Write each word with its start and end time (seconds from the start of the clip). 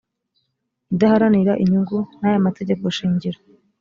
idaharanira 0.93 1.53
inyungu 1.63 1.97
n 2.19 2.21
aya 2.27 2.45
mategeko 2.45 2.83
shingiro 2.97 3.39